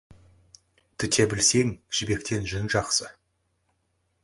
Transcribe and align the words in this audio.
Түте 1.03 1.25
білсең, 1.33 1.75
жібектен 1.99 2.51
жүн 2.53 2.73
жақсы. 2.77 3.13